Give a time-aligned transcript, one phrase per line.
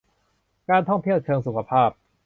[0.69, 1.89] การท่องเที่ยวเชิงสุขภาพ